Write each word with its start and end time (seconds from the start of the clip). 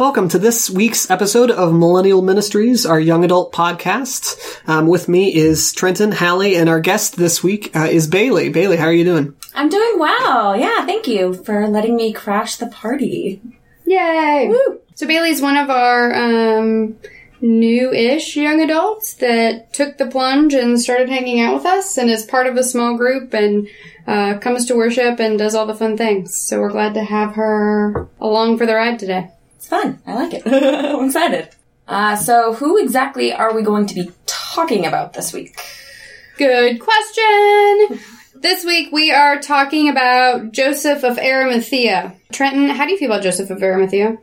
Welcome 0.00 0.30
to 0.30 0.38
this 0.38 0.70
week's 0.70 1.10
episode 1.10 1.50
of 1.50 1.74
Millennial 1.74 2.22
Ministries, 2.22 2.86
our 2.86 2.98
young 2.98 3.22
adult 3.22 3.52
podcast. 3.52 4.34
Um, 4.66 4.86
with 4.86 5.10
me 5.10 5.34
is 5.34 5.74
Trenton, 5.74 6.10
Hallie, 6.10 6.56
and 6.56 6.70
our 6.70 6.80
guest 6.80 7.16
this 7.16 7.42
week 7.42 7.76
uh, 7.76 7.80
is 7.80 8.06
Bailey. 8.06 8.48
Bailey, 8.48 8.78
how 8.78 8.86
are 8.86 8.94
you 8.94 9.04
doing? 9.04 9.36
I'm 9.54 9.68
doing 9.68 9.98
well. 9.98 10.56
Yeah, 10.56 10.86
thank 10.86 11.06
you 11.06 11.34
for 11.34 11.68
letting 11.68 11.96
me 11.96 12.14
crash 12.14 12.56
the 12.56 12.68
party. 12.68 13.42
Yay! 13.84 14.46
Woo! 14.48 14.80
So 14.94 15.06
Bailey's 15.06 15.42
one 15.42 15.58
of 15.58 15.68
our 15.68 16.14
um, 16.14 16.96
new-ish 17.42 18.38
young 18.38 18.62
adults 18.62 19.12
that 19.16 19.74
took 19.74 19.98
the 19.98 20.06
plunge 20.06 20.54
and 20.54 20.80
started 20.80 21.10
hanging 21.10 21.42
out 21.42 21.56
with 21.56 21.66
us, 21.66 21.98
and 21.98 22.08
is 22.08 22.24
part 22.24 22.46
of 22.46 22.56
a 22.56 22.64
small 22.64 22.96
group 22.96 23.34
and 23.34 23.68
uh, 24.06 24.38
comes 24.38 24.64
to 24.64 24.76
worship 24.76 25.20
and 25.20 25.38
does 25.38 25.54
all 25.54 25.66
the 25.66 25.74
fun 25.74 25.98
things. 25.98 26.34
So 26.34 26.58
we're 26.58 26.70
glad 26.70 26.94
to 26.94 27.04
have 27.04 27.34
her 27.34 28.08
along 28.18 28.56
for 28.56 28.64
the 28.64 28.74
ride 28.76 28.98
today. 28.98 29.28
It's 29.60 29.68
fun. 29.68 30.00
I 30.06 30.14
like 30.14 30.32
it. 30.32 30.42
I'm 30.46 31.04
excited. 31.04 31.50
Uh, 31.86 32.16
so, 32.16 32.54
who 32.54 32.78
exactly 32.78 33.30
are 33.30 33.54
we 33.54 33.60
going 33.60 33.84
to 33.88 33.94
be 33.94 34.10
talking 34.24 34.86
about 34.86 35.12
this 35.12 35.34
week? 35.34 35.54
Good 36.38 36.80
question. 36.80 38.00
This 38.36 38.64
week 38.64 38.90
we 38.90 39.12
are 39.12 39.38
talking 39.38 39.90
about 39.90 40.52
Joseph 40.52 41.04
of 41.04 41.18
Arimathea. 41.18 42.16
Trenton, 42.32 42.70
how 42.70 42.86
do 42.86 42.92
you 42.92 42.96
feel 42.96 43.10
about 43.10 43.22
Joseph 43.22 43.50
of 43.50 43.62
Arimathea? 43.62 44.16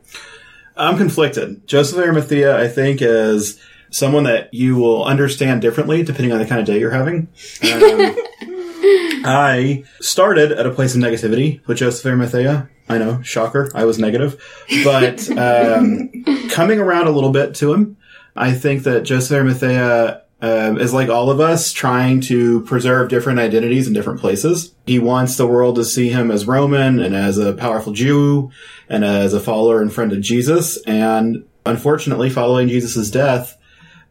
I'm 0.76 0.96
conflicted. 0.96 1.68
Joseph 1.68 1.98
of 1.98 2.04
Arimathea, 2.04 2.58
I 2.58 2.66
think, 2.66 3.00
is 3.00 3.60
someone 3.90 4.24
that 4.24 4.52
you 4.52 4.74
will 4.74 5.04
understand 5.04 5.62
differently 5.62 6.02
depending 6.02 6.32
on 6.32 6.40
the 6.40 6.46
kind 6.46 6.60
of 6.60 6.66
day 6.66 6.80
you're 6.80 6.90
having. 6.90 7.28
Um, 7.62 8.16
I 9.24 9.84
started 10.00 10.50
at 10.50 10.66
a 10.66 10.72
place 10.72 10.96
of 10.96 11.00
negativity 11.00 11.64
with 11.68 11.78
Joseph 11.78 12.04
of 12.04 12.10
Arimathea. 12.10 12.68
I 12.88 12.98
know, 12.98 13.22
shocker. 13.22 13.70
I 13.74 13.84
was 13.84 13.98
negative. 13.98 14.42
But 14.84 15.30
um, 15.38 16.10
coming 16.50 16.78
around 16.78 17.06
a 17.06 17.10
little 17.10 17.30
bit 17.30 17.54
to 17.56 17.72
him, 17.72 17.96
I 18.34 18.52
think 18.52 18.84
that 18.84 19.02
Joseph 19.02 19.36
Arimathea 19.36 20.22
um, 20.40 20.78
is 20.78 20.94
like 20.94 21.08
all 21.08 21.30
of 21.30 21.40
us, 21.40 21.72
trying 21.72 22.20
to 22.22 22.62
preserve 22.62 23.08
different 23.08 23.40
identities 23.40 23.88
in 23.88 23.92
different 23.92 24.20
places. 24.20 24.74
He 24.86 24.98
wants 24.98 25.36
the 25.36 25.46
world 25.46 25.76
to 25.76 25.84
see 25.84 26.08
him 26.10 26.30
as 26.30 26.46
Roman 26.46 27.00
and 27.00 27.16
as 27.16 27.38
a 27.38 27.54
powerful 27.54 27.92
Jew 27.92 28.50
and 28.88 29.04
as 29.04 29.34
a 29.34 29.40
follower 29.40 29.82
and 29.82 29.92
friend 29.92 30.12
of 30.12 30.20
Jesus. 30.20 30.80
And 30.86 31.44
unfortunately, 31.66 32.30
following 32.30 32.68
Jesus' 32.68 33.10
death, 33.10 33.58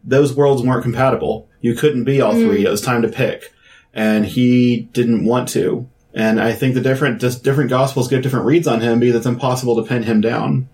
those 0.04 0.34
worlds 0.34 0.62
weren't 0.62 0.82
compatible. 0.82 1.48
You 1.60 1.74
couldn't 1.74 2.04
be 2.04 2.20
all 2.20 2.32
three. 2.32 2.64
It 2.64 2.70
was 2.70 2.82
time 2.82 3.02
to 3.02 3.08
pick. 3.08 3.52
And 3.94 4.26
he 4.26 4.82
didn't 4.92 5.24
want 5.24 5.48
to. 5.50 5.88
And 6.14 6.40
I 6.40 6.52
think 6.52 6.74
the 6.74 6.80
different, 6.80 7.20
just 7.20 7.44
different 7.44 7.70
gospels 7.70 8.08
give 8.08 8.22
different 8.22 8.46
reads 8.46 8.66
on 8.66 8.80
him 8.80 8.98
because 8.98 9.16
it's 9.16 9.26
impossible 9.26 9.76
to 9.76 9.88
pin 9.88 10.02
him 10.02 10.20
down. 10.20 10.68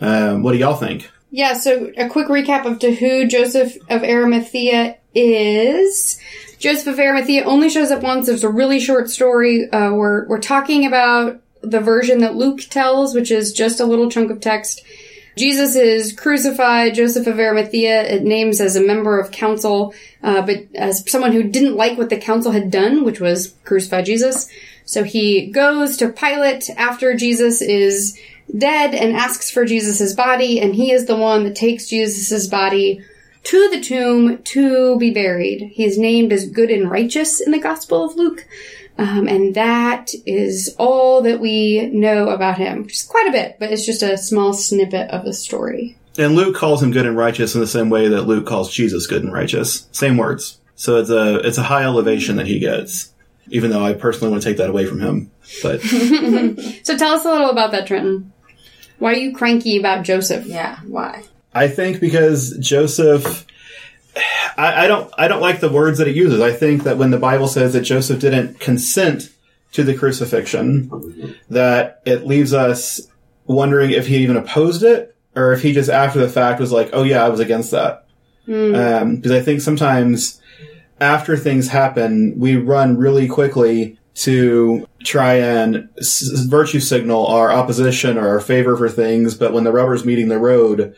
Um, 0.00 0.42
what 0.42 0.52
do 0.52 0.58
y'all 0.58 0.74
think? 0.74 1.10
Yeah, 1.30 1.54
so 1.54 1.92
a 1.96 2.08
quick 2.08 2.26
recap 2.26 2.64
of 2.64 2.80
to 2.80 2.94
who 2.94 3.26
Joseph 3.26 3.76
of 3.88 4.02
Arimathea 4.02 4.96
is. 5.14 6.20
Joseph 6.58 6.94
of 6.94 6.98
Arimathea 6.98 7.44
only 7.44 7.70
shows 7.70 7.90
up 7.90 8.02
once. 8.02 8.26
There's 8.26 8.44
a 8.44 8.50
really 8.50 8.80
short 8.80 9.08
story. 9.08 9.70
Uh, 9.70 9.92
we're 9.92 10.26
we're 10.26 10.40
talking 10.40 10.86
about 10.86 11.40
the 11.62 11.80
version 11.80 12.20
that 12.20 12.34
Luke 12.34 12.60
tells, 12.68 13.14
which 13.14 13.30
is 13.30 13.52
just 13.52 13.80
a 13.80 13.86
little 13.86 14.10
chunk 14.10 14.30
of 14.30 14.40
text. 14.40 14.82
Jesus 15.36 15.76
is 15.76 16.12
crucified. 16.12 16.94
Joseph 16.94 17.26
of 17.26 17.38
Arimathea 17.38 18.02
it 18.02 18.24
names 18.24 18.60
as 18.60 18.76
a 18.76 18.84
member 18.84 19.18
of 19.18 19.30
council, 19.30 19.94
uh, 20.22 20.42
but 20.42 20.66
as 20.74 21.08
someone 21.10 21.32
who 21.32 21.44
didn't 21.44 21.76
like 21.76 21.96
what 21.96 22.10
the 22.10 22.18
council 22.18 22.52
had 22.52 22.70
done, 22.70 23.04
which 23.04 23.20
was 23.20 23.54
crucify 23.64 24.02
Jesus. 24.02 24.50
So 24.90 25.04
he 25.04 25.46
goes 25.46 25.96
to 25.98 26.08
Pilate 26.08 26.68
after 26.70 27.14
Jesus 27.14 27.62
is 27.62 28.18
dead 28.58 28.92
and 28.92 29.14
asks 29.14 29.48
for 29.48 29.64
Jesus' 29.64 30.14
body, 30.14 30.58
and 30.58 30.74
he 30.74 30.90
is 30.90 31.06
the 31.06 31.14
one 31.14 31.44
that 31.44 31.54
takes 31.54 31.86
Jesus' 31.86 32.48
body 32.48 33.00
to 33.44 33.70
the 33.70 33.80
tomb 33.80 34.42
to 34.42 34.98
be 34.98 35.12
buried. 35.12 35.70
He 35.74 35.84
is 35.84 35.96
named 35.96 36.32
as 36.32 36.50
good 36.50 36.72
and 36.72 36.90
righteous 36.90 37.40
in 37.40 37.52
the 37.52 37.60
Gospel 37.60 38.04
of 38.04 38.16
Luke. 38.16 38.48
Um, 38.98 39.28
and 39.28 39.54
that 39.54 40.10
is 40.26 40.74
all 40.76 41.22
that 41.22 41.38
we 41.38 41.86
know 41.92 42.30
about 42.30 42.58
him, 42.58 42.88
is 42.90 43.04
quite 43.04 43.28
a 43.28 43.32
bit, 43.32 43.58
but 43.60 43.70
it's 43.70 43.86
just 43.86 44.02
a 44.02 44.18
small 44.18 44.52
snippet 44.52 45.08
of 45.10 45.24
the 45.24 45.32
story. 45.32 45.96
And 46.18 46.34
Luke 46.34 46.56
calls 46.56 46.82
him 46.82 46.90
good 46.90 47.06
and 47.06 47.16
righteous 47.16 47.54
in 47.54 47.60
the 47.60 47.66
same 47.68 47.90
way 47.90 48.08
that 48.08 48.26
Luke 48.26 48.44
calls 48.44 48.74
Jesus 48.74 49.06
good 49.06 49.22
and 49.22 49.32
righteous. 49.32 49.86
Same 49.92 50.16
words. 50.16 50.58
So 50.74 50.96
it's 50.96 51.10
a, 51.10 51.36
it's 51.46 51.58
a 51.58 51.62
high 51.62 51.84
elevation 51.84 52.34
that 52.36 52.48
he 52.48 52.58
gets. 52.58 53.09
Even 53.50 53.70
though 53.70 53.84
I 53.84 53.94
personally 53.94 54.30
want 54.30 54.42
to 54.42 54.48
take 54.48 54.58
that 54.58 54.70
away 54.70 54.86
from 54.86 55.00
him. 55.00 55.30
But 55.62 55.80
So 56.84 56.96
tell 56.96 57.14
us 57.14 57.24
a 57.24 57.30
little 57.30 57.50
about 57.50 57.72
that, 57.72 57.86
Trenton. 57.86 58.32
Why 58.98 59.12
are 59.12 59.16
you 59.16 59.34
cranky 59.34 59.78
about 59.78 60.04
Joseph? 60.04 60.46
Yeah, 60.46 60.78
why? 60.86 61.24
I 61.54 61.68
think 61.68 62.00
because 62.00 62.56
Joseph, 62.58 63.46
I, 64.56 64.84
I 64.84 64.86
don't, 64.86 65.12
I 65.18 65.26
don't 65.26 65.40
like 65.40 65.60
the 65.60 65.70
words 65.70 65.98
that 65.98 66.06
it 66.08 66.14
uses. 66.14 66.40
I 66.40 66.52
think 66.52 66.84
that 66.84 66.98
when 66.98 67.10
the 67.10 67.18
Bible 67.18 67.48
says 67.48 67.72
that 67.72 67.80
Joseph 67.80 68.20
didn't 68.20 68.60
consent 68.60 69.30
to 69.72 69.82
the 69.82 69.94
crucifixion, 69.96 71.36
that 71.48 72.02
it 72.04 72.26
leaves 72.26 72.52
us 72.52 73.00
wondering 73.46 73.90
if 73.90 74.06
he 74.06 74.18
even 74.18 74.36
opposed 74.36 74.82
it 74.82 75.16
or 75.34 75.52
if 75.52 75.62
he 75.62 75.72
just 75.72 75.90
after 75.90 76.18
the 76.18 76.28
fact 76.28 76.60
was 76.60 76.72
like, 76.72 76.90
oh 76.92 77.02
yeah, 77.02 77.24
I 77.24 77.28
was 77.28 77.40
against 77.40 77.70
that. 77.70 78.06
Hmm. 78.46 78.74
Um, 78.74 79.16
because 79.16 79.32
I 79.32 79.40
think 79.40 79.60
sometimes 79.60 80.39
after 81.00 81.36
things 81.36 81.68
happen, 81.68 82.34
we 82.38 82.56
run 82.56 82.96
really 82.96 83.26
quickly 83.26 83.98
to 84.14 84.86
try 85.02 85.34
and 85.34 85.88
s- 85.98 86.22
virtue 86.46 86.80
signal 86.80 87.26
our 87.26 87.50
opposition 87.50 88.18
or 88.18 88.28
our 88.28 88.40
favor 88.40 88.76
for 88.76 88.88
things, 88.88 89.34
but 89.34 89.52
when 89.52 89.64
the 89.64 89.72
rubber's 89.72 90.04
meeting 90.04 90.28
the 90.28 90.38
road, 90.38 90.94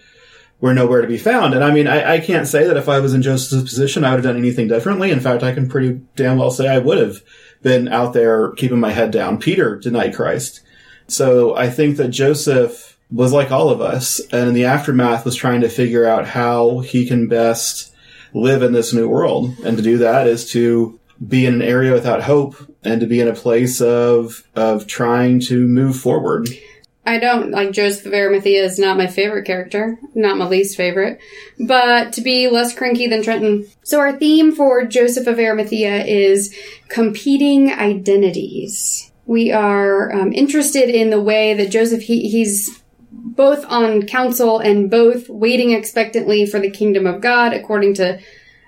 we're 0.60 0.72
nowhere 0.74 1.02
to 1.02 1.08
be 1.08 1.18
found. 1.18 1.54
And 1.54 1.62
I 1.62 1.72
mean, 1.72 1.86
I, 1.86 2.14
I 2.14 2.20
can't 2.20 2.48
say 2.48 2.66
that 2.66 2.76
if 2.76 2.88
I 2.88 3.00
was 3.00 3.14
in 3.14 3.22
Joseph's 3.22 3.62
position, 3.62 4.04
I 4.04 4.10
would 4.10 4.24
have 4.24 4.24
done 4.24 4.36
anything 4.36 4.68
differently. 4.68 5.10
In 5.10 5.20
fact, 5.20 5.42
I 5.42 5.52
can 5.52 5.68
pretty 5.68 6.00
damn 6.16 6.38
well 6.38 6.50
say 6.50 6.68
I 6.68 6.78
would 6.78 6.98
have 6.98 7.22
been 7.62 7.88
out 7.88 8.12
there 8.12 8.52
keeping 8.52 8.80
my 8.80 8.90
head 8.90 9.10
down. 9.10 9.38
Peter 9.38 9.76
denied 9.76 10.14
Christ. 10.14 10.60
So 11.08 11.54
I 11.56 11.68
think 11.68 11.96
that 11.96 12.08
Joseph 12.08 12.96
was 13.10 13.32
like 13.32 13.50
all 13.50 13.68
of 13.68 13.80
us 13.80 14.20
and 14.32 14.48
in 14.48 14.54
the 14.54 14.64
aftermath 14.64 15.24
was 15.24 15.36
trying 15.36 15.60
to 15.60 15.68
figure 15.68 16.06
out 16.06 16.26
how 16.26 16.78
he 16.80 17.06
can 17.06 17.28
best 17.28 17.91
live 18.34 18.62
in 18.62 18.72
this 18.72 18.92
new 18.92 19.08
world. 19.08 19.54
And 19.64 19.76
to 19.76 19.82
do 19.82 19.98
that 19.98 20.26
is 20.26 20.50
to 20.50 20.98
be 21.26 21.46
in 21.46 21.54
an 21.54 21.62
area 21.62 21.92
without 21.92 22.22
hope 22.22 22.56
and 22.82 23.00
to 23.00 23.06
be 23.06 23.20
in 23.20 23.28
a 23.28 23.34
place 23.34 23.80
of, 23.80 24.42
of 24.54 24.86
trying 24.86 25.40
to 25.40 25.66
move 25.66 25.96
forward. 25.96 26.48
I 27.04 27.18
don't 27.18 27.50
like 27.50 27.72
Joseph 27.72 28.06
of 28.06 28.14
Arimathea 28.14 28.62
is 28.62 28.78
not 28.78 28.96
my 28.96 29.08
favorite 29.08 29.44
character, 29.44 29.98
not 30.14 30.36
my 30.36 30.46
least 30.46 30.76
favorite, 30.76 31.20
but 31.58 32.12
to 32.12 32.20
be 32.20 32.48
less 32.48 32.74
cranky 32.76 33.08
than 33.08 33.24
Trenton. 33.24 33.66
So 33.82 33.98
our 33.98 34.12
theme 34.12 34.54
for 34.54 34.84
Joseph 34.84 35.26
of 35.26 35.38
Arimathea 35.38 36.04
is 36.04 36.56
competing 36.88 37.72
identities. 37.72 39.10
We 39.26 39.50
are 39.50 40.12
um, 40.12 40.32
interested 40.32 40.90
in 40.90 41.10
the 41.10 41.20
way 41.20 41.54
that 41.54 41.70
Joseph 41.70 42.02
he, 42.02 42.28
he's 42.28 42.81
both 43.12 43.64
on 43.66 44.06
council 44.06 44.58
and 44.58 44.90
both 44.90 45.28
waiting 45.28 45.72
expectantly 45.72 46.46
for 46.46 46.58
the 46.58 46.70
kingdom 46.70 47.06
of 47.06 47.20
God, 47.20 47.52
according 47.52 47.94
to 47.94 48.20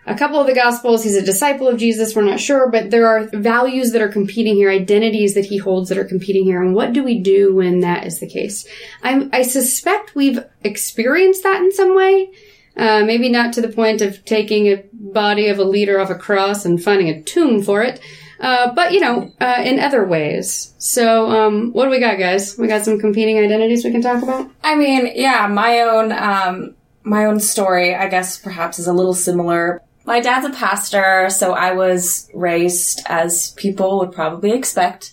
a 0.07 0.15
couple 0.15 0.39
of 0.39 0.47
the 0.47 0.55
gospels 0.55 1.03
he's 1.03 1.17
a 1.17 1.25
disciple 1.25 1.67
of 1.67 1.79
jesus. 1.79 2.15
We're 2.15 2.23
not 2.23 2.41
sure 2.41 2.71
but 2.71 2.91
there 2.91 3.07
are 3.07 3.27
values 3.33 3.93
that 3.93 4.03
are 4.03 4.09
competing 4.09 4.55
here 4.55 4.71
identities 4.71 5.35
that 5.35 5.47
he 5.47 5.57
holds 5.57 5.89
that 5.89 5.99
are 5.99 6.05
competing 6.05 6.45
here. 6.45 6.63
And 6.63 6.75
what 6.75 6.93
do 6.93 7.03
we 7.03 7.19
do 7.19 7.55
when 7.55 7.81
that 7.81 8.07
is 8.07 8.21
the 8.21 8.29
case? 8.29 8.67
I, 9.03 9.29
I 9.33 9.43
suspect 9.43 10.15
we've 10.15 10.45
experienced 10.63 11.43
that 11.43 11.63
in 11.63 11.73
some 11.73 11.97
way. 11.97 12.31
Uh, 12.77 13.05
maybe 13.05 13.29
not 13.29 13.53
to 13.53 13.61
the 13.61 13.69
point 13.69 14.03
of 14.03 14.25
taking 14.25 14.67
a 14.67 14.83
body 14.93 15.47
of 15.47 15.59
a 15.59 15.65
leader 15.65 16.01
off 16.01 16.11
a 16.11 16.15
cross 16.17 16.65
and 16.65 16.83
finding 16.83 17.09
a 17.09 17.23
tomb 17.23 17.63
for 17.63 17.83
it 17.83 18.01
uh, 18.41 18.73
but 18.75 18.93
you 18.93 19.01
know 19.01 19.33
uh, 19.41 19.63
in 19.65 19.79
other 19.79 20.05
ways 20.05 20.75
so 20.79 21.31
um, 21.31 21.73
what 21.73 21.85
do 21.85 21.91
we 21.91 22.01
got 22.01 22.19
guys 22.19 22.57
we 22.59 22.67
got 22.67 22.85
some 22.85 22.99
competing 22.99 23.39
identities 23.39 23.85
we 23.85 23.91
can 23.91 24.03
talk 24.03 24.23
about 24.23 24.51
I 24.65 24.77
mean, 24.77 25.13
yeah, 25.15 25.47
my 25.47 25.81
own, 25.81 26.11
um, 26.11 26.75
my 27.03 27.27
own 27.27 27.39
story, 27.39 27.95
I 27.95 28.09
guess 28.09 28.39
perhaps 28.39 28.79
is 28.79 28.87
a 28.87 28.95
little 28.95 29.15
similar. 29.15 29.83
My 30.07 30.21
dad's 30.21 30.47
a 30.47 30.51
pastor, 30.51 31.29
so 31.29 31.53
I 31.53 31.73
was 31.73 32.31
raised 32.35 33.03
as 33.07 33.53
people 33.53 33.99
would 33.99 34.13
probably 34.13 34.53
expect 34.53 35.13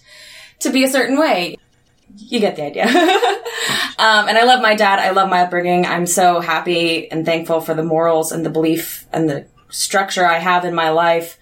to 0.59 0.69
be 0.69 0.85
a 0.85 0.87
certain 0.87 1.19
way. 1.19 1.57
You 2.15 2.39
get 2.39 2.55
the 2.55 2.63
idea. 2.63 2.85
um, 3.99 4.29
and 4.29 4.37
I 4.37 4.43
love 4.45 4.61
my 4.61 4.75
dad. 4.75 4.99
I 4.99 5.11
love 5.11 5.29
my 5.29 5.41
upbringing. 5.41 5.85
I'm 5.85 6.05
so 6.05 6.39
happy 6.39 7.11
and 7.11 7.25
thankful 7.25 7.59
for 7.59 7.73
the 7.73 7.83
morals 7.83 8.31
and 8.31 8.45
the 8.45 8.49
belief 8.49 9.05
and 9.11 9.29
the 9.29 9.47
structure 9.69 10.25
I 10.25 10.39
have 10.39 10.63
in 10.63 10.73
my 10.73 10.89
life. 10.89 11.37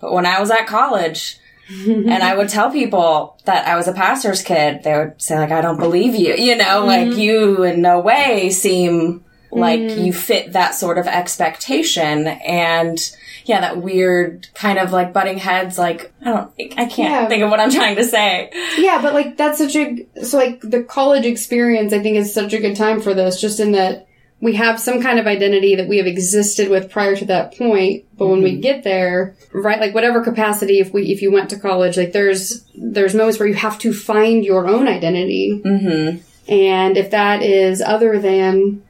But 0.00 0.12
when 0.12 0.26
I 0.26 0.40
was 0.40 0.50
at 0.50 0.66
college, 0.66 1.38
and 1.68 2.22
I 2.22 2.36
would 2.36 2.48
tell 2.56 2.70
people 2.70 3.38
that 3.44 3.66
I 3.66 3.76
was 3.76 3.88
a 3.88 3.92
pastor's 3.92 4.42
kid, 4.42 4.82
they 4.82 4.96
would 4.96 5.20
say 5.20 5.38
like, 5.38 5.52
I 5.52 5.60
don't 5.60 5.78
believe 5.78 6.14
you, 6.14 6.34
you 6.34 6.56
know, 6.56 6.84
mm-hmm. 6.84 6.86
like 6.86 7.18
you 7.18 7.62
in 7.62 7.80
no 7.82 8.00
way 8.00 8.50
seem 8.50 9.24
like 9.52 9.80
mm-hmm. 9.80 10.04
you 10.04 10.12
fit 10.12 10.52
that 10.52 10.74
sort 10.74 10.98
of 10.98 11.06
expectation 11.06 12.26
and 12.26 12.98
yeah, 13.46 13.60
that 13.60 13.78
weird 13.78 14.48
kind 14.54 14.78
of 14.78 14.92
like 14.92 15.12
butting 15.12 15.38
heads. 15.38 15.76
Like 15.78 16.12
I 16.20 16.24
don't, 16.24 16.52
I 16.76 16.84
can't 16.86 16.98
Yeah. 16.98 17.26
think 17.26 17.42
of 17.42 17.50
what 17.50 17.60
I'm 17.60 17.70
trying 17.70 17.96
to 17.96 18.04
say. 18.04 18.50
Yeah, 18.78 19.00
but 19.02 19.14
like 19.14 19.36
that's 19.36 19.58
such 19.58 19.74
a 19.76 20.06
so 20.22 20.38
like 20.38 20.60
the 20.60 20.84
college 20.84 21.26
experience 21.26 21.92
I 21.92 21.98
think 22.00 22.16
is 22.16 22.32
such 22.32 22.52
a 22.52 22.60
good 22.60 22.76
time 22.76 23.00
for 23.00 23.14
this 23.14 23.40
just 23.40 23.58
in 23.60 23.72
that 23.72 24.06
we 24.40 24.54
have 24.54 24.80
some 24.80 25.02
kind 25.02 25.18
of 25.18 25.26
identity 25.26 25.76
that 25.76 25.88
we 25.88 25.98
have 25.98 26.06
existed 26.06 26.70
with 26.70 26.90
prior 26.90 27.14
to 27.16 27.24
that 27.26 27.56
point, 27.56 28.06
but 28.16 28.28
when 28.28 28.42
we 28.42 28.56
get 28.56 28.84
there, 28.84 29.36
right, 29.52 29.78
like 29.78 29.94
whatever 29.94 30.22
capacity 30.22 30.80
if 30.80 30.92
we 30.92 31.12
if 31.12 31.20
you 31.20 31.30
went 31.30 31.50
to 31.50 31.58
college, 31.58 31.96
like 31.96 32.12
there's 32.12 32.64
there's 32.74 33.14
moments 33.14 33.38
where 33.38 33.48
you 33.48 33.54
have 33.54 33.78
to 33.80 33.92
find 33.92 34.44
your 34.44 34.66
own 34.66 34.88
identity. 34.88 35.60
Mm-hmm. 35.64 36.18
And 36.50 36.96
if 36.96 37.10
that 37.10 37.42
is 37.42 37.80
other 37.80 38.18
than 38.18 38.82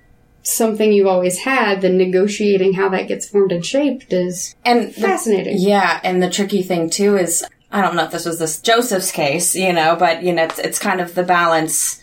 something 0.43 0.93
you've 0.93 1.06
always 1.06 1.38
had, 1.38 1.81
then 1.82 1.99
negotiating 1.99 2.75
how 2.75 2.88
that 2.91 3.08
gets 3.08 3.29
formed 3.29 3.52
and 3.52 3.67
shaped 3.67 4.12
is 4.12 4.55
And 4.64 4.88
the 4.88 5.00
fascinating. 5.00 5.56
Yeah, 5.58 6.00
and 6.05 6.23
the 6.23 6.31
tricky 6.31 6.62
thing 6.62 6.91
too 6.91 7.17
is 7.17 7.44
I 7.73 7.82
don't 7.82 7.97
know 7.97 8.05
if 8.05 8.12
this 8.12 8.25
was 8.25 8.38
this 8.38 8.61
Joseph's 8.61 9.11
case, 9.11 9.55
you 9.55 9.73
know, 9.73 9.97
but 9.97 10.23
you 10.23 10.32
know, 10.32 10.44
it's, 10.44 10.58
it's 10.58 10.79
kind 10.79 11.00
of 11.00 11.14
the 11.14 11.25
balance 11.25 12.00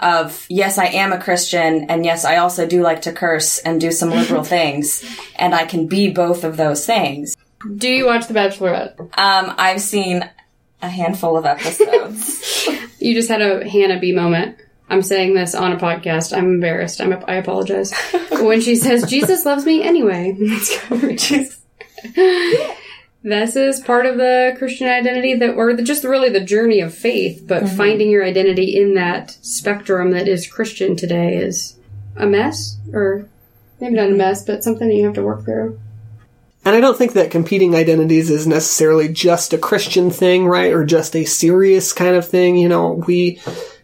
of 0.00 0.46
yes, 0.48 0.78
I 0.78 0.86
am 0.86 1.12
a 1.12 1.20
Christian, 1.20 1.90
and 1.90 2.04
yes, 2.04 2.24
I 2.24 2.36
also 2.36 2.66
do 2.66 2.82
like 2.82 3.02
to 3.02 3.12
curse 3.12 3.58
and 3.58 3.80
do 3.80 3.90
some 3.90 4.10
liberal 4.10 4.44
things, 4.56 5.04
and 5.36 5.54
I 5.54 5.64
can 5.64 5.86
be 5.86 6.10
both 6.10 6.44
of 6.44 6.56
those 6.56 6.84
things. 6.86 7.36
Do 7.76 7.88
you 7.88 8.06
watch 8.06 8.26
The 8.26 8.34
Bachelorette? 8.34 8.98
Um, 9.18 9.54
I've 9.58 9.80
seen 9.80 10.28
a 10.82 10.88
handful 10.88 11.36
of 11.36 11.46
episodes. 11.46 12.68
You 12.98 13.14
just 13.14 13.28
had 13.28 13.42
a 13.42 13.68
Hannah 13.68 14.00
B 14.00 14.12
moment. 14.12 14.58
I'm 14.88 15.02
saying 15.02 15.34
this 15.34 15.54
on 15.54 15.70
a 15.70 15.76
podcast. 15.76 16.36
I'm 16.36 16.46
embarrassed. 16.46 17.00
I'm, 17.00 17.12
I 17.28 17.34
apologize. 17.34 17.92
when 18.30 18.60
she 18.60 18.74
says, 18.74 19.08
Jesus 19.08 19.44
loves 19.44 19.64
me 19.64 19.82
anyway. 19.82 20.34
Let's 20.40 20.88
go. 20.88 21.14
Jesus. 21.14 21.60
This 23.26 23.56
is 23.56 23.80
part 23.80 24.06
of 24.06 24.18
the 24.18 24.54
Christian 24.56 24.86
identity 24.86 25.34
that, 25.34 25.56
or 25.56 25.74
the, 25.74 25.82
just 25.82 26.04
really 26.04 26.28
the 26.28 26.40
journey 26.40 26.78
of 26.78 26.94
faith, 26.94 27.42
but 27.44 27.64
mm-hmm. 27.64 27.76
finding 27.76 28.08
your 28.08 28.24
identity 28.24 28.76
in 28.76 28.94
that 28.94 29.36
spectrum 29.42 30.12
that 30.12 30.28
is 30.28 30.46
Christian 30.46 30.94
today 30.94 31.36
is 31.36 31.76
a 32.14 32.24
mess, 32.24 32.78
or 32.92 33.28
maybe 33.80 33.96
not 33.96 34.10
a 34.10 34.14
mess, 34.14 34.44
but 34.44 34.62
something 34.62 34.86
that 34.86 34.94
you 34.94 35.04
have 35.04 35.14
to 35.14 35.24
work 35.24 35.44
through. 35.44 35.76
And 36.64 36.76
I 36.76 36.80
don't 36.80 36.96
think 36.96 37.14
that 37.14 37.32
competing 37.32 37.74
identities 37.74 38.30
is 38.30 38.46
necessarily 38.46 39.08
just 39.08 39.52
a 39.52 39.58
Christian 39.58 40.12
thing, 40.12 40.46
right? 40.46 40.72
Or 40.72 40.84
just 40.84 41.16
a 41.16 41.24
serious 41.24 41.92
kind 41.92 42.14
of 42.14 42.28
thing. 42.28 42.56
You 42.56 42.68
know, 42.68 42.92
we 42.92 43.40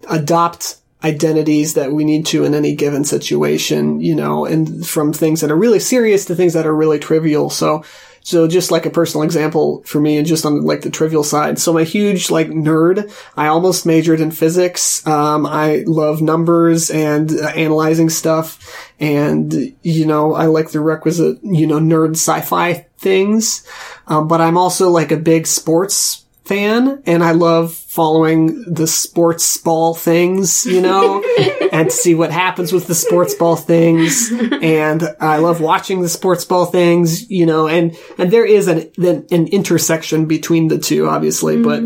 adopt 0.09 0.77
identities 1.03 1.75
that 1.75 1.91
we 1.91 2.05
need 2.05 2.27
to 2.27 2.45
in 2.45 2.55
any 2.55 2.77
given 2.77 3.03
situation, 3.03 4.01
you 4.01 4.15
know, 4.15 4.45
and 4.45 4.87
from 4.87 5.13
things 5.13 5.41
that 5.41 5.51
are 5.51 5.57
really 5.57 5.81
serious 5.81 6.27
to 6.27 6.37
things 6.37 6.53
that 6.53 6.67
are 6.67 6.77
really 6.77 7.01
trivial. 7.01 7.51
So, 7.51 7.85
so 8.23 8.47
just 8.47 8.71
like 8.71 8.87
a 8.87 8.91
personal 8.91 9.25
example 9.25 9.83
for 9.85 10.01
me 10.01 10.17
and 10.17 10.27
just 10.27 10.47
on 10.47 10.63
like 10.63 10.83
the 10.83 10.91
trivial 10.91 11.25
side. 11.25 11.59
So 11.59 11.73
I'm 11.73 11.83
a 11.83 11.85
huge 11.85 12.31
like 12.31 12.49
nerd. 12.49 13.13
I 13.37 13.49
almost 13.49 13.85
majored 13.85 14.21
in 14.21 14.31
physics. 14.31 15.05
Um, 15.07 15.45
I 15.45 15.85
love 15.87 16.23
numbers 16.23 16.91
and 16.91 17.31
uh, 17.33 17.49
analyzing 17.49 18.11
stuff. 18.11 18.93
And, 19.01 19.75
you 19.83 20.07
know, 20.07 20.35
I 20.35 20.47
like 20.47 20.71
the 20.71 20.81
requisite, 20.81 21.39
you 21.43 21.67
know, 21.67 21.81
nerd 21.81 22.13
sci-fi 22.13 22.87
things. 22.99 23.67
Um, 24.07 24.29
but 24.29 24.41
I'm 24.41 24.57
also 24.57 24.91
like 24.91 25.11
a 25.11 25.17
big 25.17 25.47
sports 25.47 26.22
fan 26.45 27.03
and 27.07 27.23
I 27.23 27.33
love 27.33 27.73
following 27.73 28.65
the 28.65 28.87
sports 28.87 29.57
ball 29.59 29.95
things, 29.95 30.67
you 30.67 30.81
know, 30.81 31.23
and 31.73 31.93
see 31.93 32.15
what 32.15 32.33
happens 32.33 32.73
with 32.73 32.87
the 32.87 32.95
sports 32.95 33.35
ball 33.35 33.57
things. 33.57 34.31
And 34.31 35.03
I 35.21 35.39
love 35.39 35.61
watching 35.61 36.03
the 36.03 36.09
sports 36.09 36.45
ball 36.45 36.67
things, 36.67 37.31
you 37.31 37.47
know, 37.47 37.69
and, 37.69 37.97
and 38.19 38.31
there 38.31 38.45
is 38.45 38.67
an, 38.67 38.91
an, 38.99 39.27
an 39.31 39.47
intersection 39.49 40.27
between 40.27 40.69
the 40.69 40.79
two, 40.79 41.09
obviously, 41.09 41.63
but 41.63 41.85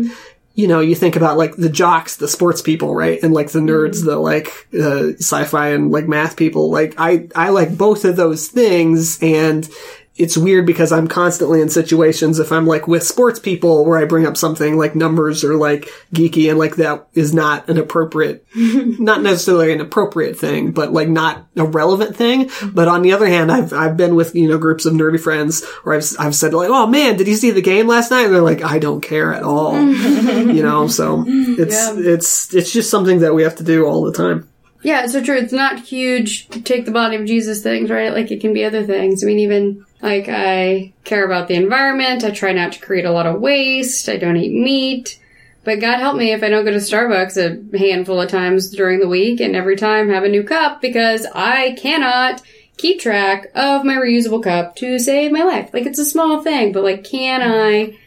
you 0.55 0.67
know, 0.67 0.79
you 0.79 0.95
think 0.95 1.15
about 1.15 1.37
like 1.37 1.55
the 1.55 1.69
jocks, 1.69 2.15
the 2.15 2.27
sports 2.27 2.63
people, 2.63 2.95
right? 2.95 3.21
And 3.21 3.31
like 3.31 3.51
the 3.51 3.59
nerds, 3.59 4.03
the 4.03 4.17
like, 4.17 4.47
uh, 4.73 5.13
sci-fi 5.19 5.69
and 5.69 5.91
like 5.91 6.07
math 6.07 6.35
people. 6.35 6.71
Like 6.71 6.95
I, 6.97 7.27
I 7.35 7.49
like 7.49 7.77
both 7.77 8.05
of 8.05 8.15
those 8.15 8.47
things 8.47 9.21
and 9.21 9.69
it's 10.17 10.37
weird 10.37 10.65
because 10.65 10.91
I'm 10.91 11.07
constantly 11.07 11.61
in 11.61 11.69
situations 11.69 12.39
if 12.39 12.51
I'm 12.51 12.65
like 12.65 12.87
with 12.87 13.03
sports 13.03 13.39
people 13.39 13.85
where 13.85 13.97
I 13.99 14.05
bring 14.05 14.25
up 14.25 14.35
something 14.35 14.77
like 14.77 14.95
numbers 14.95 15.43
or 15.43 15.55
like 15.55 15.87
geeky 16.13 16.49
and 16.49 16.57
like 16.57 16.77
that 16.77 17.07
is 17.13 17.33
not 17.33 17.69
an 17.69 17.77
appropriate, 17.77 18.45
not 18.55 19.21
necessarily 19.21 19.71
an 19.73 19.81
appropriate 19.81 20.37
thing, 20.37 20.71
but 20.71 20.91
like 20.91 21.07
not 21.07 21.45
a 21.55 21.63
relevant 21.65 22.15
thing. 22.15 22.49
But 22.65 22.87
on 22.87 23.01
the 23.03 23.13
other 23.13 23.27
hand, 23.27 23.51
I've, 23.51 23.73
I've 23.73 23.95
been 23.97 24.15
with, 24.15 24.33
you 24.35 24.47
know, 24.49 24.57
groups 24.57 24.85
of 24.85 24.93
nerdy 24.93 25.19
friends 25.19 25.63
where 25.83 25.95
I've, 25.95 26.05
I've 26.19 26.35
said 26.35 26.53
like, 26.53 26.69
Oh 26.69 26.87
man, 26.87 27.17
did 27.17 27.27
you 27.27 27.35
see 27.35 27.51
the 27.51 27.61
game 27.61 27.87
last 27.87 28.11
night? 28.11 28.25
And 28.25 28.33
they're 28.33 28.41
like, 28.41 28.63
I 28.63 28.79
don't 28.79 29.01
care 29.01 29.33
at 29.33 29.43
all, 29.43 29.79
you 29.81 30.63
know, 30.63 30.87
so 30.87 31.23
it's, 31.27 31.73
Yeah. 31.75 31.93
it's, 31.97 32.53
it's 32.53 32.71
just 32.73 32.89
something 32.89 33.19
that 33.19 33.33
we 33.35 33.43
have 33.43 33.55
to 33.57 33.63
do 33.63 33.85
all 33.85 34.03
the 34.03 34.13
time. 34.13 34.49
Yeah, 34.83 35.03
it's 35.03 35.13
so 35.13 35.23
true. 35.23 35.35
It's 35.37 35.51
not 35.51 35.79
huge 35.79 36.47
take 36.63 36.85
the 36.85 36.91
body 36.91 37.15
of 37.15 37.25
Jesus 37.25 37.63
things, 37.63 37.89
right? 37.89 38.13
Like 38.13 38.31
it 38.31 38.39
can 38.41 38.53
be 38.53 38.63
other 38.63 38.85
things. 38.85 39.23
I 39.23 39.27
mean, 39.27 39.39
even 39.39 39.83
like 40.01 40.29
I 40.29 40.93
care 41.03 41.25
about 41.25 41.47
the 41.47 41.55
environment. 41.55 42.23
I 42.23 42.31
try 42.31 42.53
not 42.53 42.73
to 42.73 42.79
create 42.79 43.05
a 43.05 43.11
lot 43.11 43.25
of 43.25 43.41
waste. 43.41 44.09
I 44.09 44.17
don't 44.17 44.37
eat 44.37 44.53
meat. 44.53 45.19
But 45.63 45.81
God 45.81 45.99
help 45.99 46.15
me 46.15 46.31
if 46.31 46.43
I 46.43 46.49
don't 46.49 46.63
go 46.63 46.71
to 46.71 46.77
Starbucks 46.77 47.35
a 47.35 47.77
handful 47.77 48.21
of 48.21 48.29
times 48.29 48.69
during 48.69 48.99
the 48.99 49.07
week 49.07 49.41
and 49.41 49.53
every 49.53 49.75
time 49.75 50.09
have 50.09 50.23
a 50.23 50.29
new 50.29 50.43
cup 50.43 50.79
because 50.79 51.27
I 51.35 51.75
cannot 51.77 52.41
keep 52.77 53.01
track 53.01 53.47
of 53.53 53.83
my 53.83 53.95
reusable 53.95 54.41
cup 54.41 54.77
to 54.77 54.97
save 54.97 55.31
my 55.31 55.43
life. 55.43 55.71
Like 55.73 55.85
it's 55.85 55.99
a 55.99 56.05
small 56.05 56.41
thing, 56.41 56.71
but 56.71 56.83
like 56.83 57.03
can 57.03 57.41
I, 57.41 57.97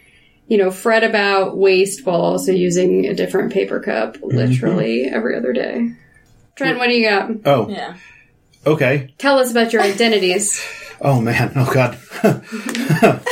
you 0.47 0.57
know, 0.57 0.71
fret 0.71 1.05
about 1.05 1.59
waste 1.59 2.07
while 2.07 2.23
also 2.23 2.53
using 2.53 3.07
a 3.07 3.15
different 3.15 3.53
paper 3.53 3.81
cup 3.81 4.17
mm-hmm. 4.17 4.37
literally 4.37 5.05
every 5.05 5.37
other 5.37 5.53
day? 5.53 5.93
Trent, 6.55 6.79
what 6.79 6.87
do 6.87 6.95
you 6.95 7.09
got? 7.09 7.31
Oh, 7.45 7.69
yeah. 7.69 7.97
okay. 8.67 9.13
Tell 9.19 9.39
us 9.39 9.51
about 9.51 9.73
your 9.73 9.83
identities. 9.83 10.65
Oh 11.01 11.21
man. 11.21 11.53
Oh 11.57 11.73
god. 11.73 11.99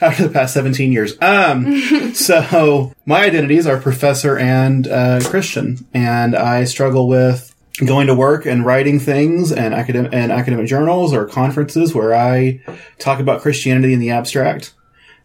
After 0.00 0.24
the 0.24 0.30
past 0.32 0.54
17 0.54 0.90
years. 0.90 1.20
Um, 1.22 2.14
so 2.14 2.92
my 3.06 3.24
identities 3.24 3.66
are 3.66 3.78
professor 3.78 4.36
and 4.36 4.86
uh, 4.88 5.20
Christian, 5.24 5.86
and 5.94 6.34
I 6.34 6.64
struggle 6.64 7.06
with 7.06 7.54
going 7.84 8.06
to 8.06 8.14
work 8.14 8.46
and 8.46 8.64
writing 8.64 9.00
things 9.00 9.52
and 9.52 9.74
academic 9.74 10.12
and 10.12 10.32
academic 10.32 10.66
journals 10.66 11.12
or 11.12 11.26
conferences 11.26 11.94
where 11.94 12.14
I 12.14 12.60
talk 12.98 13.20
about 13.20 13.42
Christianity 13.42 13.92
in 13.92 14.00
the 14.00 14.10
abstract 14.10 14.74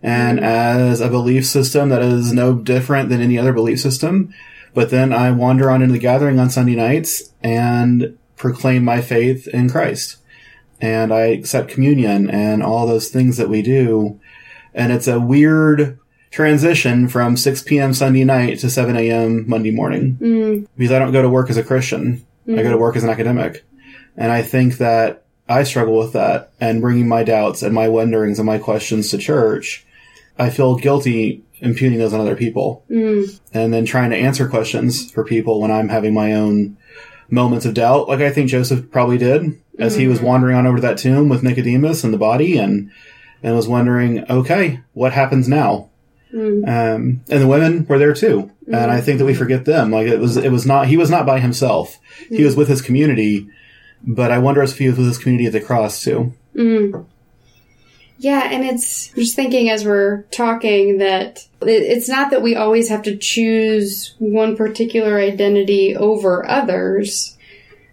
and 0.01 0.39
as 0.39 1.01
a 1.01 1.09
belief 1.09 1.45
system 1.45 1.89
that 1.89 2.01
is 2.01 2.31
no 2.31 2.55
different 2.55 3.09
than 3.09 3.21
any 3.21 3.37
other 3.37 3.53
belief 3.53 3.79
system. 3.79 4.33
But 4.73 4.91
then 4.91 5.11
I 5.11 5.31
wander 5.31 5.69
on 5.69 5.81
into 5.81 5.93
the 5.93 5.99
gathering 5.99 6.39
on 6.39 6.49
Sunday 6.49 6.75
nights 6.75 7.33
and 7.41 8.17
proclaim 8.35 8.83
my 8.83 9.01
faith 9.01 9.47
in 9.47 9.69
Christ 9.69 10.18
and 10.81 11.13
I 11.13 11.27
accept 11.27 11.71
communion 11.71 12.29
and 12.29 12.63
all 12.63 12.87
those 12.87 13.09
things 13.09 13.37
that 13.37 13.49
we 13.49 13.61
do. 13.61 14.19
And 14.73 14.91
it's 14.91 15.07
a 15.07 15.19
weird 15.19 15.99
transition 16.31 17.07
from 17.07 17.35
6 17.35 17.63
p.m. 17.63 17.93
Sunday 17.93 18.23
night 18.23 18.59
to 18.59 18.69
7 18.69 18.95
a.m. 18.95 19.49
Monday 19.49 19.71
morning 19.71 20.17
mm. 20.21 20.67
because 20.77 20.91
I 20.91 20.99
don't 20.99 21.11
go 21.11 21.21
to 21.21 21.29
work 21.29 21.49
as 21.49 21.57
a 21.57 21.63
Christian. 21.63 22.25
I 22.47 22.63
go 22.63 22.69
to 22.69 22.77
mm. 22.77 22.79
work 22.79 22.95
as 22.95 23.03
an 23.03 23.09
academic. 23.09 23.65
And 24.15 24.31
I 24.31 24.41
think 24.41 24.77
that 24.77 25.23
I 25.47 25.63
struggle 25.63 25.97
with 25.97 26.13
that 26.13 26.51
and 26.59 26.81
bringing 26.81 27.07
my 27.07 27.23
doubts 27.23 27.63
and 27.63 27.73
my 27.73 27.87
wonderings 27.87 28.39
and 28.39 28.45
my 28.45 28.57
questions 28.57 29.09
to 29.09 29.17
church. 29.17 29.85
I 30.37 30.49
feel 30.49 30.75
guilty 30.75 31.43
imputing 31.61 31.99
those 31.99 32.13
on 32.13 32.21
other 32.21 32.35
people 32.35 32.85
mm. 32.89 33.39
and 33.53 33.73
then 33.73 33.85
trying 33.85 34.11
to 34.11 34.15
answer 34.15 34.47
questions 34.47 35.11
for 35.11 35.25
people 35.25 35.59
when 35.59 35.71
I'm 35.71 35.89
having 35.89 36.13
my 36.13 36.33
own 36.33 36.77
moments 37.29 37.65
of 37.65 37.73
doubt, 37.73 38.07
like 38.07 38.21
I 38.21 38.31
think 38.31 38.49
Joseph 38.49 38.89
probably 38.91 39.17
did 39.17 39.59
as 39.79 39.95
he 39.95 40.07
was 40.07 40.17
mm-hmm. 40.17 40.27
wandering 40.27 40.55
on 40.55 40.67
over 40.67 40.77
to 40.77 40.81
that 40.81 40.97
tomb 40.97 41.29
with 41.29 41.43
Nicodemus 41.43 42.03
and 42.03 42.13
the 42.13 42.17
body 42.17 42.57
and, 42.57 42.91
and 43.41 43.55
was 43.55 43.67
wondering, 43.67 44.29
okay, 44.29 44.81
what 44.93 45.13
happens 45.13 45.47
now? 45.47 45.89
Mm. 46.33 46.67
Um, 46.67 47.23
and 47.29 47.41
the 47.41 47.47
women 47.47 47.85
were 47.87 47.97
there 47.97 48.13
too. 48.13 48.51
And 48.67 48.91
I 48.91 48.99
mm. 48.99 49.03
think 49.03 49.19
that 49.19 49.25
we 49.25 49.33
forget 49.33 49.65
them. 49.65 49.91
Like 49.91 50.07
it 50.07 50.19
was, 50.19 50.37
it 50.37 50.51
was 50.51 50.65
not, 50.65 50.87
he 50.87 50.97
was 50.97 51.09
not 51.09 51.25
by 51.25 51.39
himself. 51.39 51.97
He 52.29 52.39
mm. 52.39 52.45
was 52.45 52.55
with 52.55 52.67
his 52.67 52.81
community, 52.81 53.49
but 54.05 54.31
I 54.31 54.37
wonder 54.37 54.61
if 54.61 54.77
he 54.77 54.87
was 54.87 54.97
with 54.97 55.07
his 55.07 55.17
community 55.17 55.47
at 55.47 55.53
the 55.53 55.61
cross 55.61 56.03
too. 56.03 56.33
Yeah, 58.19 58.49
and 58.51 58.65
it's 58.65 59.11
I'm 59.11 59.15
just 59.15 59.35
thinking 59.37 59.69
as 59.69 59.85
we're 59.85 60.23
talking 60.23 60.97
that 60.97 61.47
it's 61.61 62.09
not 62.09 62.31
that 62.31 62.41
we 62.41 62.53
always 62.53 62.89
have 62.89 63.03
to 63.03 63.15
choose 63.15 64.13
one 64.19 64.57
particular 64.57 65.17
identity 65.17 65.95
over 65.95 66.45
others. 66.45 67.37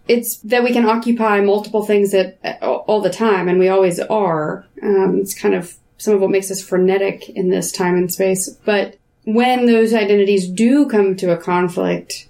It's 0.09 0.37
that 0.39 0.63
we 0.63 0.73
can 0.73 0.87
occupy 0.87 1.41
multiple 1.41 1.85
things 1.85 2.15
at 2.15 2.39
all 2.63 2.85
all 2.87 3.01
the 3.01 3.11
time, 3.11 3.49
and 3.49 3.59
we 3.59 3.69
always 3.69 3.99
are. 4.01 4.65
Um, 4.83 5.19
it's 5.21 5.39
kind 5.39 5.55
of 5.55 5.77
some 5.99 6.15
of 6.15 6.21
what 6.21 6.31
makes 6.31 6.51
us 6.51 6.63
frenetic 6.63 7.29
in 7.31 7.51
this 7.51 7.73
time 7.73 7.97
and 7.97 8.13
space. 8.13 8.49
But 8.65 8.97
when 9.25 9.67
those 9.67 9.93
identities 9.93 10.49
do 10.49 10.89
come 10.89 11.17
to 11.17 11.33
a 11.33 11.37
conflict, 11.37 12.29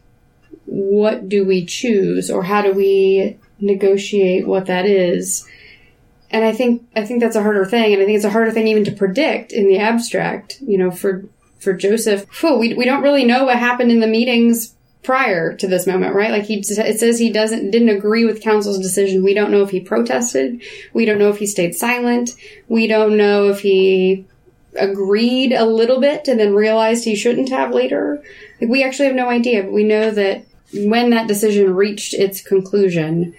what 0.65 1.29
do 1.29 1.45
we 1.45 1.67
choose, 1.67 2.31
or 2.31 2.43
how 2.43 2.63
do 2.63 2.73
we 2.73 3.39
negotiate 3.61 4.47
what 4.47 4.67
that 4.67 4.87
is. 4.87 5.47
And 6.31 6.45
I 6.45 6.53
think 6.53 6.87
I 6.95 7.05
think 7.05 7.21
that's 7.21 7.37
a 7.37 7.43
harder 7.43 7.65
thing, 7.65 7.93
and 7.93 8.03
I 8.03 8.05
think 8.05 8.17
it's 8.17 8.25
a 8.25 8.31
harder 8.31 8.51
thing 8.51 8.67
even 8.67 8.85
to 8.85 8.93
predict 8.93 9.53
in 9.53 9.69
the 9.69 9.79
abstract. 9.79 10.61
You 10.61 10.79
know, 10.79 10.91
for 10.91 11.25
for 11.59 11.73
Joseph, 11.73 12.27
phew, 12.31 12.59
we 12.59 12.75
we 12.75 12.85
don't 12.85 13.03
really 13.03 13.25
know 13.25 13.45
what 13.45 13.59
happened 13.59 13.93
in 13.93 14.01
the 14.01 14.07
meetings 14.07 14.75
prior 15.07 15.55
to 15.55 15.69
this 15.69 15.87
moment, 15.87 16.17
right? 16.17 16.33
Like 16.33 16.45
he 16.45 16.59
it 16.59 16.99
says 16.99 17.19
he 17.19 17.31
doesn't 17.31 17.71
didn't 17.71 17.97
agree 17.97 18.25
with 18.25 18.43
council's 18.43 18.81
decision. 18.81 19.23
We 19.23 19.35
don't 19.35 19.53
know 19.53 19.63
if 19.63 19.71
he 19.71 19.81
protested. 19.81 20.61
We 20.93 21.05
don't 21.05 21.21
know 21.21 21.31
if 21.31 21.39
he 21.39 21.47
stayed 21.47 21.77
silent. 21.77 22.33
We 22.69 22.89
don't 22.89 23.17
know 23.17 23.49
if 23.49 23.61
he 23.61 24.27
agreed 24.75 25.53
a 25.53 25.65
little 25.65 26.01
bit 26.01 26.27
and 26.27 26.39
then 26.39 26.55
realized 26.55 27.05
he 27.05 27.15
shouldn't 27.15 27.51
have 27.51 27.73
later. 27.73 28.21
Like 28.61 28.69
we 28.69 28.83
actually 28.83 29.07
have 29.07 29.15
no 29.15 29.31
idea, 29.31 29.63
but 29.63 29.73
we 29.73 29.85
know 29.85 30.11
that 30.11 30.45
when 30.75 31.11
that 31.11 31.29
decision 31.29 31.73
reached 31.73 32.13
its 32.13 32.43
conclusion, 32.43 33.35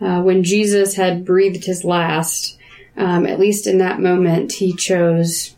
uh, 0.00 0.22
when 0.22 0.42
Jesus 0.42 0.94
had 0.94 1.24
breathed 1.24 1.64
his 1.64 1.84
last, 1.84 2.58
um, 2.96 3.26
at 3.26 3.38
least 3.38 3.68
in 3.68 3.78
that 3.78 4.00
moment, 4.00 4.54
he 4.54 4.74
chose 4.74 5.54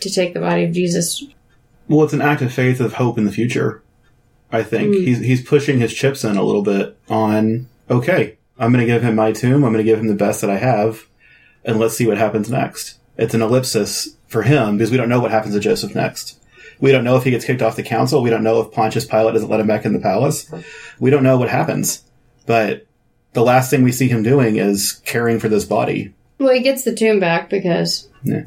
to 0.00 0.10
take 0.10 0.34
the 0.34 0.40
body 0.40 0.64
of 0.64 0.72
Jesus. 0.72 1.24
Well, 1.88 2.04
it's 2.04 2.12
an 2.12 2.20
act 2.20 2.42
of 2.42 2.52
faith 2.52 2.78
of 2.78 2.92
hope 2.92 3.16
in 3.16 3.24
the 3.24 3.32
future. 3.32 3.82
I 4.52 4.62
think 4.62 4.94
hmm. 4.94 5.02
he's 5.02 5.18
he's 5.18 5.42
pushing 5.42 5.80
his 5.80 5.92
chips 5.92 6.24
in 6.24 6.36
a 6.36 6.42
little 6.42 6.62
bit 6.62 6.96
on. 7.08 7.68
Okay, 7.90 8.36
I'm 8.58 8.72
going 8.72 8.86
to 8.86 8.92
give 8.92 9.02
him 9.02 9.16
my 9.16 9.32
tomb. 9.32 9.64
I'm 9.64 9.72
going 9.72 9.84
to 9.84 9.90
give 9.90 9.98
him 9.98 10.08
the 10.08 10.14
best 10.14 10.40
that 10.42 10.50
I 10.50 10.58
have, 10.58 11.06
and 11.64 11.78
let's 11.78 11.96
see 11.96 12.06
what 12.06 12.18
happens 12.18 12.50
next. 12.50 12.98
It's 13.16 13.34
an 13.34 13.42
ellipsis 13.42 14.16
for 14.28 14.42
him 14.42 14.76
because 14.76 14.90
we 14.90 14.96
don't 14.96 15.08
know 15.08 15.20
what 15.20 15.30
happens 15.30 15.54
to 15.54 15.60
Joseph 15.60 15.94
next. 15.94 16.38
We 16.80 16.90
don't 16.90 17.04
know 17.04 17.16
if 17.16 17.24
he 17.24 17.30
gets 17.30 17.44
kicked 17.44 17.62
off 17.62 17.76
the 17.76 17.82
council. 17.82 18.22
We 18.22 18.30
don't 18.30 18.42
know 18.42 18.60
if 18.60 18.72
Pontius 18.72 19.04
Pilate 19.04 19.34
doesn't 19.34 19.48
let 19.48 19.60
him 19.60 19.68
back 19.68 19.84
in 19.84 19.92
the 19.92 20.00
palace. 20.00 20.52
We 20.98 21.10
don't 21.10 21.22
know 21.22 21.38
what 21.38 21.48
happens. 21.48 22.02
But 22.44 22.86
the 23.34 23.42
last 23.42 23.70
thing 23.70 23.82
we 23.82 23.92
see 23.92 24.08
him 24.08 24.22
doing 24.22 24.56
is 24.56 25.00
caring 25.04 25.38
for 25.38 25.48
this 25.48 25.64
body. 25.64 26.12
Well, 26.38 26.52
he 26.52 26.60
gets 26.60 26.82
the 26.82 26.94
tomb 26.94 27.20
back 27.20 27.48
because 27.48 28.08
Yeah, 28.24 28.42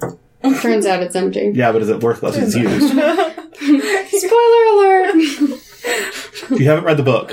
turns 0.61 0.85
out 0.85 1.01
it's 1.01 1.15
empty. 1.15 1.51
yeah 1.55 1.71
but 1.71 1.81
is 1.81 1.89
it 1.89 2.03
worthless? 2.03 2.35
it's 2.35 2.55
used? 2.57 2.89
Spoiler 2.89 4.64
you 6.65 6.71
haven't 6.71 6.85
read 6.85 6.97
the 6.97 7.03
book, 7.03 7.31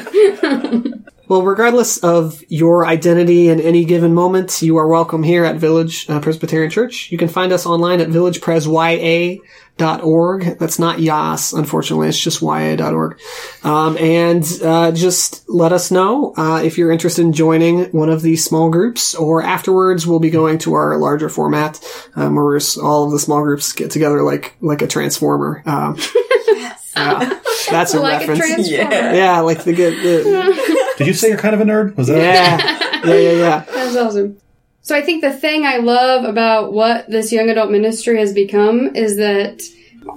Well, 1.33 1.43
regardless 1.43 1.97
of 1.99 2.43
your 2.49 2.85
identity 2.85 3.49
in 3.49 3.59
any 3.59 3.87
given 3.87 4.13
moment, 4.13 4.61
you 4.61 4.77
are 4.77 4.87
welcome 4.87 5.23
here 5.23 5.47
at 5.47 5.57
Village 5.57 6.05
uh, 6.11 6.21
Presbyterian 6.21 6.71
Church. 6.71 7.11
You 7.11 7.17
can 7.17 7.29
find 7.29 7.55
us 7.55 7.65
online 7.65 8.03
at 8.03 8.09
villagepresya.org. 8.09 10.59
That's 10.59 10.79
not 10.79 11.01
YAS, 11.01 11.55
unfortunately. 11.55 12.09
It's 12.09 12.21
just 12.21 12.43
ya.org. 12.43 13.19
Um, 13.65 13.97
and 13.97 14.45
uh, 14.63 14.93
just 14.93 15.49
let 15.49 15.73
us 15.73 15.91
know 15.91 16.35
uh, 16.37 16.61
if 16.63 16.77
you're 16.77 16.93
interested 16.93 17.25
in 17.25 17.33
joining 17.33 17.85
one 17.93 18.11
of 18.11 18.21
these 18.21 18.45
small 18.45 18.69
groups, 18.69 19.15
or 19.15 19.43
afterwards 19.43 20.07
we'll 20.07 20.21
be 20.21 20.29
going 20.29 20.59
to 20.59 20.75
our 20.75 20.99
larger 20.99 21.31
format 21.31 21.83
um, 22.15 22.35
where 22.35 22.61
all 22.83 23.07
of 23.07 23.11
the 23.11 23.19
small 23.19 23.43
groups 23.43 23.73
get 23.73 23.91
together 23.91 24.23
like 24.23 24.55
like 24.61 24.83
a 24.83 24.87
transformer. 24.87 25.63
Um, 25.65 25.97
yeah, 26.95 27.41
that's 27.73 27.95
a 27.95 28.01
like 28.01 28.25
a 28.25 28.29
reference. 28.29 28.69
transformer. 28.69 29.15
yeah, 29.15 29.41
like 29.41 29.65
the 29.65 29.73
good. 29.73 29.95
The, 30.03 30.95
did 30.99 31.07
you 31.07 31.15
say 31.15 31.29
you're 31.29 31.39
kind 31.39 31.55
of 31.55 31.61
a 31.61 31.65
nerd? 31.65 31.97
Was 31.97 32.09
that? 32.09 32.19
yeah, 33.05 33.13
yeah, 33.13 33.21
yeah, 33.21 33.39
yeah. 33.39 33.65
That's 33.69 33.97
awesome. 33.97 34.39
So 34.83 34.97
I 34.97 35.03
think 35.03 35.23
the 35.23 35.33
thing 35.33 35.65
I 35.65 35.77
love 35.77 36.25
about 36.25 36.73
what 36.73 37.09
this 37.09 37.33
young 37.33 37.49
adult 37.49 37.71
ministry 37.71 38.19
has 38.19 38.33
become 38.33 38.95
is 38.97 39.17
that 39.17 39.63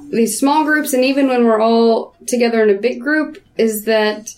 these 0.10 0.40
small 0.40 0.64
groups, 0.64 0.94
and 0.94 1.06
even 1.06 1.28
when 1.28 1.46
we're 1.46 1.62
all 1.62 2.16
together 2.26 2.64
in 2.64 2.76
a 2.76 2.80
big 2.80 3.00
group, 3.00 3.38
is 3.58 3.86
that 3.86 4.34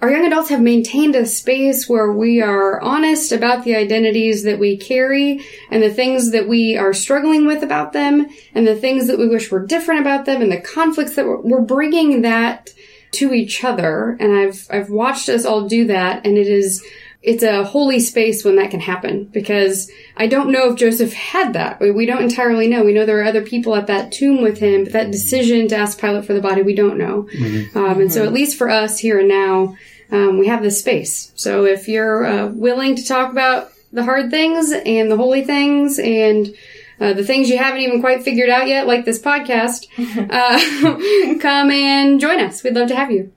our 0.00 0.10
young 0.10 0.26
adults 0.26 0.50
have 0.50 0.60
maintained 0.60 1.14
a 1.14 1.24
space 1.24 1.88
where 1.88 2.12
we 2.12 2.42
are 2.42 2.80
honest 2.80 3.32
about 3.32 3.64
the 3.64 3.74
identities 3.74 4.42
that 4.42 4.58
we 4.58 4.76
carry 4.76 5.42
and 5.70 5.82
the 5.82 5.92
things 5.92 6.32
that 6.32 6.48
we 6.48 6.76
are 6.76 6.92
struggling 6.92 7.46
with 7.46 7.62
about 7.62 7.92
them 7.92 8.26
and 8.54 8.66
the 8.66 8.76
things 8.76 9.06
that 9.06 9.18
we 9.18 9.28
wish 9.28 9.50
were 9.50 9.64
different 9.64 10.00
about 10.00 10.26
them 10.26 10.42
and 10.42 10.52
the 10.52 10.60
conflicts 10.60 11.14
that 11.14 11.24
we're, 11.24 11.40
we're 11.40 11.60
bringing 11.62 12.22
that 12.22 12.74
to 13.12 13.32
each 13.32 13.64
other. 13.64 14.16
And 14.20 14.36
I've, 14.36 14.66
I've 14.70 14.90
watched 14.90 15.28
us 15.28 15.44
all 15.44 15.68
do 15.68 15.86
that 15.86 16.26
and 16.26 16.36
it 16.36 16.48
is, 16.48 16.84
it's 17.24 17.42
a 17.42 17.64
holy 17.64 18.00
space 18.00 18.44
when 18.44 18.56
that 18.56 18.70
can 18.70 18.80
happen 18.80 19.24
because 19.24 19.90
I 20.14 20.26
don't 20.26 20.52
know 20.52 20.70
if 20.70 20.78
Joseph 20.78 21.14
had 21.14 21.54
that. 21.54 21.80
We, 21.80 21.90
we 21.90 22.04
don't 22.04 22.22
entirely 22.22 22.68
know. 22.68 22.84
We 22.84 22.92
know 22.92 23.06
there 23.06 23.20
are 23.20 23.24
other 23.24 23.40
people 23.40 23.74
at 23.74 23.86
that 23.86 24.12
tomb 24.12 24.42
with 24.42 24.58
him, 24.58 24.84
but 24.84 24.92
that 24.92 25.10
decision 25.10 25.66
to 25.68 25.76
ask 25.76 25.98
Pilate 25.98 26.26
for 26.26 26.34
the 26.34 26.42
body, 26.42 26.60
we 26.60 26.74
don't 26.74 26.98
know. 26.98 27.26
Um, 27.74 28.00
and 28.02 28.12
so 28.12 28.24
at 28.24 28.34
least 28.34 28.58
for 28.58 28.68
us 28.68 28.98
here 28.98 29.18
and 29.18 29.28
now, 29.28 29.74
um, 30.12 30.38
we 30.38 30.48
have 30.48 30.62
this 30.62 30.78
space. 30.78 31.32
So 31.34 31.64
if 31.64 31.88
you're 31.88 32.26
uh, 32.26 32.46
willing 32.48 32.94
to 32.96 33.06
talk 33.06 33.32
about 33.32 33.72
the 33.90 34.04
hard 34.04 34.30
things 34.30 34.70
and 34.70 35.10
the 35.10 35.16
holy 35.16 35.44
things 35.44 35.98
and 35.98 36.54
uh, 37.00 37.14
the 37.14 37.24
things 37.24 37.48
you 37.48 37.56
haven't 37.56 37.80
even 37.80 38.00
quite 38.00 38.22
figured 38.22 38.50
out 38.50 38.68
yet, 38.68 38.86
like 38.86 39.06
this 39.06 39.20
podcast, 39.20 39.86
uh, 40.30 41.38
come 41.40 41.70
and 41.70 42.20
join 42.20 42.38
us. 42.38 42.62
We'd 42.62 42.74
love 42.74 42.88
to 42.88 42.96
have 42.96 43.10
you. 43.10 43.32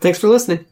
Thanks 0.00 0.18
for 0.18 0.28
listening. 0.28 0.66